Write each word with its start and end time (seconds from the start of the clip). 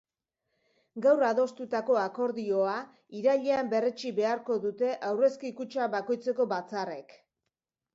Gaur 1.05 1.25
adostutako 1.27 1.99
akordioa 2.05 2.75
irailean 3.21 3.71
berretsi 3.77 4.17
beharko 4.23 4.61
dute 4.67 4.93
aurrezki-kutxa 5.15 5.95
bakoitzeko 5.99 6.53
batzarrek. 6.59 7.21